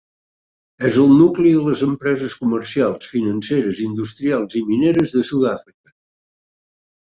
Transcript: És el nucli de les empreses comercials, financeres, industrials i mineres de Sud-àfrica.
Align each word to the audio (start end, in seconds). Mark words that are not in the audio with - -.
És 0.87 0.95
el 1.01 1.11
nucli 1.17 1.51
de 1.57 1.65
les 1.65 1.83
empreses 1.87 2.33
comercials, 2.39 3.11
financeres, 3.13 3.83
industrials 3.91 4.59
i 4.63 4.65
mineres 4.73 5.17
de 5.19 5.25
Sud-àfrica. 5.33 5.97